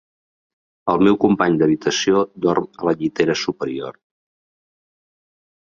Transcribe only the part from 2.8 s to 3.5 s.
a la llitera